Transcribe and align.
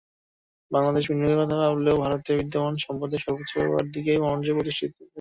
বাংলাদেশে 0.71 1.07
বিনিয়োগের 1.09 1.39
কথা 1.41 1.55
ভাবলেও 1.61 2.01
ভারতে 2.03 2.31
বিদ্যমান 2.39 2.75
সম্পদের 2.85 3.23
সর্বোচ্চ 3.25 3.51
ব্যবহারের 3.57 3.89
দিকেই 3.95 4.23
মনোযোগ 4.23 4.55
প্রতিষ্ঠানটির। 4.57 5.07